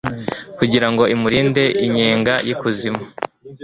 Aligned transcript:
kugira 0.57 0.87
ngo 0.91 1.03
imurinde 1.13 1.63
inyenga 1.85 2.33
y'ikuzimu 2.47 3.03